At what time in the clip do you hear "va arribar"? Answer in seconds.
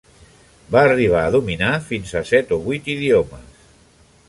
0.75-1.19